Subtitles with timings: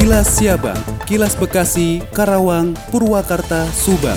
[0.00, 4.16] Kilas Siabang, Kilas Bekasi, Karawang, Purwakarta, Subang.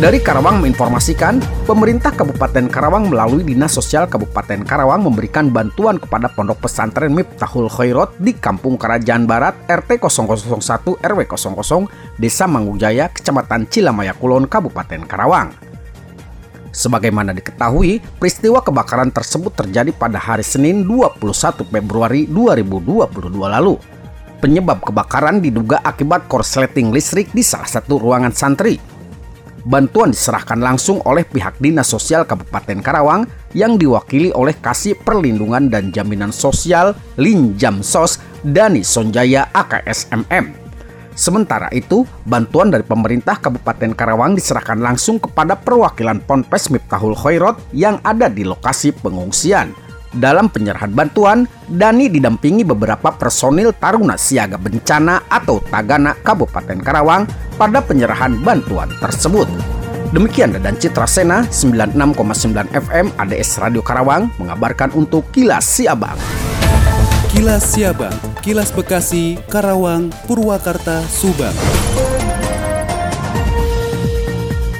[0.00, 6.64] Dari Karawang menginformasikan, pemerintah Kabupaten Karawang melalui Dinas Sosial Kabupaten Karawang memberikan bantuan kepada Pondok
[6.64, 14.16] Pesantren Miftahul Khairot di Kampung Kerajaan Barat RT 0001 RW 00 Desa Manggujaya, Kecamatan Cilamaya
[14.16, 15.65] Kulon, Kabupaten Karawang.
[16.76, 23.80] Sebagaimana diketahui, peristiwa kebakaran tersebut terjadi pada hari Senin 21 Februari 2022 lalu.
[24.44, 28.76] Penyebab kebakaran diduga akibat korsleting listrik di salah satu ruangan santri.
[29.64, 33.24] Bantuan diserahkan langsung oleh pihak Dinas Sosial Kabupaten Karawang
[33.56, 40.65] yang diwakili oleh Kasih Perlindungan dan Jaminan Sosial Linjamsos Dani Sonjaya AKSMM.
[41.16, 47.96] Sementara itu, bantuan dari pemerintah Kabupaten Karawang diserahkan langsung kepada perwakilan Ponpes Miftahul Khairot yang
[48.04, 49.72] ada di lokasi pengungsian.
[50.12, 57.24] Dalam penyerahan bantuan, Dani didampingi beberapa personil Taruna Siaga Bencana atau Tagana Kabupaten Karawang
[57.56, 59.48] pada penyerahan bantuan tersebut.
[60.14, 66.16] Demikian dan Citra Sena 96,9 FM ADS Radio Karawang mengabarkan untuk Kilas Siabang.
[67.28, 68.14] Kilas Siabang,
[68.46, 71.50] Kilas Bekasi, Karawang, Purwakarta, Subang.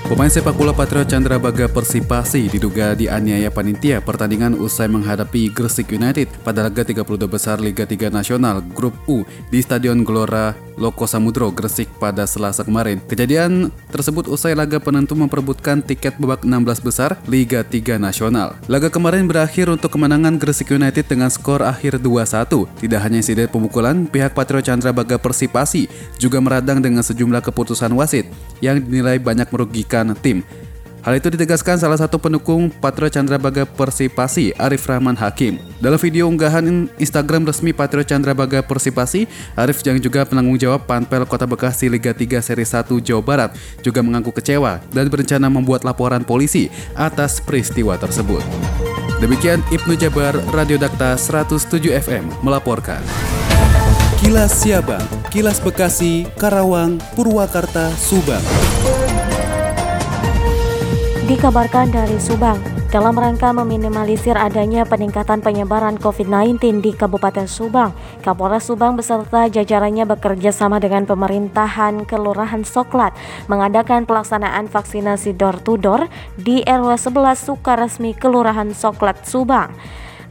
[0.06, 6.30] Pemain sepak bola Patriot Chandra Baga Persipasi diduga dianiaya panitia pertandingan usai menghadapi Gresik United
[6.46, 11.88] pada laga 32 besar Liga 3 Nasional Grup U di Stadion Gelora Loko Samudro Gresik
[11.96, 13.00] pada Selasa kemarin.
[13.00, 18.54] Kejadian tersebut usai laga penentu memperebutkan tiket babak 16 besar Liga 3 Nasional.
[18.68, 22.68] Laga kemarin berakhir untuk kemenangan Gresik United dengan skor akhir 2-1.
[22.84, 25.88] Tidak hanya insiden pemukulan, pihak Patriot Chandra Baga Persipasi
[26.20, 28.28] juga meradang dengan sejumlah keputusan wasit
[28.60, 30.44] yang dinilai banyak merugikan tim.
[31.06, 35.62] Hal itu ditegaskan salah satu pendukung Patro Chandrabaga Persipasi, Arif Rahman Hakim.
[35.78, 41.46] Dalam video unggahan Instagram resmi Patro Chandrabaga Persipasi, Arif yang juga penanggung jawab Panpel Kota
[41.46, 43.54] Bekasi Liga 3 Seri 1 Jawa Barat
[43.86, 48.42] juga mengaku kecewa dan berencana membuat laporan polisi atas peristiwa tersebut.
[49.22, 52.98] Demikian Ibnu Jabar, Radio Dakta 107 FM melaporkan.
[54.18, 58.42] Kilas Siabang, Kilas Bekasi, Karawang, Purwakarta, Subang.
[61.26, 62.54] Dikabarkan dari Subang,
[62.94, 67.90] dalam rangka meminimalisir adanya peningkatan penyebaran COVID-19 di Kabupaten Subang,
[68.22, 73.10] Kapolres Subang beserta jajarannya bekerja sama dengan pemerintahan Kelurahan Soklat
[73.50, 76.06] mengadakan pelaksanaan vaksinasi door-to-door
[76.38, 79.74] di RW 11 Sukaresmi Kelurahan Soklat Subang.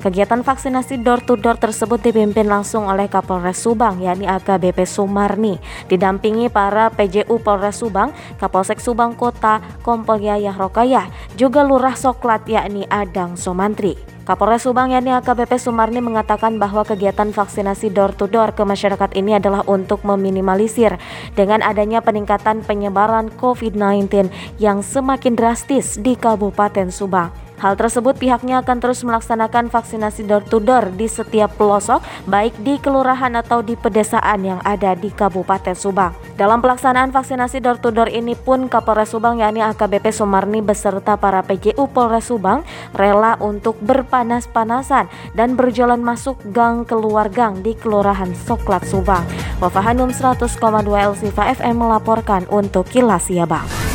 [0.03, 5.57] Kegiatan vaksinasi door-to-door tersebut dipimpin langsung oleh Kapolres Subang, yakni AKBP Sumarni,
[5.87, 11.07] didampingi para PJU Polres Subang, Kapolsek Subang Kota, Kompol Yayah Rokayah,
[11.39, 13.95] juga Lurah Soklat, yakni Adang Somantri.
[14.25, 20.01] Kapolres Subang yakni AKBP Sumarni mengatakan bahwa kegiatan vaksinasi door-to-door ke masyarakat ini adalah untuk
[20.01, 20.97] meminimalisir
[21.37, 27.44] dengan adanya peningkatan penyebaran COVID-19 yang semakin drastis di Kabupaten Subang.
[27.55, 33.63] Hal tersebut pihaknya akan terus melaksanakan vaksinasi door-to-door di setiap pelosok, baik di kelurahan atau
[33.63, 36.11] di pedesaan yang ada di Kabupaten Subang.
[36.35, 42.27] Dalam pelaksanaan vaksinasi door-to-door ini pun Kapolres Subang yakni AKBP Sumarni beserta para PJU Polres
[42.27, 49.23] Subang rela untuk berpanas-panasan dan berjalan masuk gang keluar gang di Kelurahan Soklat Subang.
[49.63, 50.59] Wafahanum 100,2
[50.91, 53.94] LCFA FM melaporkan untuk Kilas Siabang.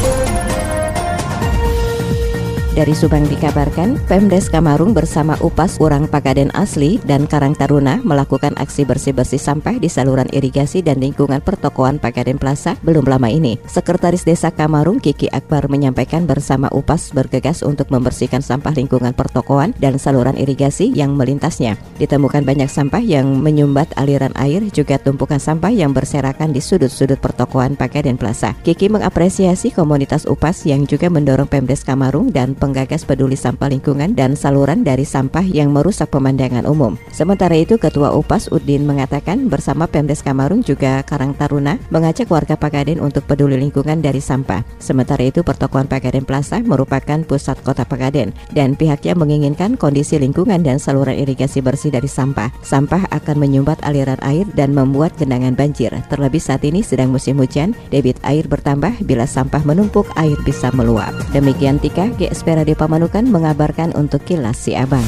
[2.71, 8.87] Dari Subang dikabarkan, Pemdes Kamarung bersama Upas Urang Pagaden Asli dan Karang Taruna melakukan aksi
[8.87, 13.59] bersih-bersih sampah di saluran irigasi dan lingkungan pertokoan Pagaden Plaza belum lama ini.
[13.67, 19.99] Sekretaris Desa Kamarung Kiki Akbar menyampaikan bersama Upas bergegas untuk membersihkan sampah lingkungan pertokoan dan
[19.99, 21.75] saluran irigasi yang melintasnya.
[21.99, 27.75] Ditemukan banyak sampah yang menyumbat aliran air juga tumpukan sampah yang berserakan di sudut-sudut pertokoan
[27.75, 28.55] Pagaden Plaza.
[28.63, 34.37] Kiki mengapresiasi komunitas Upas yang juga mendorong Pemdes Kamarung dan penggagas peduli sampah lingkungan dan
[34.37, 36.93] saluran dari sampah yang merusak pemandangan umum.
[37.09, 43.01] Sementara itu, Ketua UPAS Udin mengatakan bersama Pemdes Kamarung juga Karang Taruna mengajak warga Pagaden
[43.01, 44.61] untuk peduli lingkungan dari sampah.
[44.77, 50.77] Sementara itu, pertokoan Pagaden Plaza merupakan pusat kota Pagaden dan pihaknya menginginkan kondisi lingkungan dan
[50.77, 52.53] saluran irigasi bersih dari sampah.
[52.61, 55.89] Sampah akan menyumbat aliran air dan membuat genangan banjir.
[56.13, 61.15] Terlebih saat ini sedang musim hujan, debit air bertambah bila sampah menumpuk air bisa meluap.
[61.33, 65.03] Demikian Tika GSP Radio Pamanukan mengabarkan untuk Kilas Si Abang.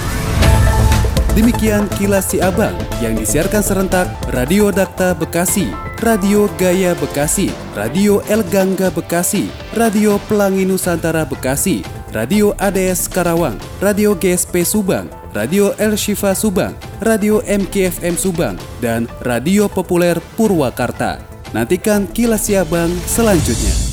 [1.33, 5.65] Demikian Kilas Si Abang yang disiarkan serentak Radio Dakta Bekasi,
[5.97, 11.81] Radio Gaya Bekasi, Radio El Gangga Bekasi, Radio Pelangi Nusantara Bekasi,
[12.13, 19.65] Radio ADS Karawang, Radio GSP Subang, Radio El Shifa Subang, Radio MKFM Subang, dan Radio
[19.65, 21.17] Populer Purwakarta.
[21.57, 23.92] Nantikan kilas Siabang selanjutnya.